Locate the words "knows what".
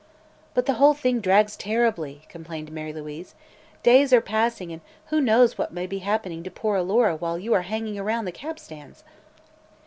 5.21-5.73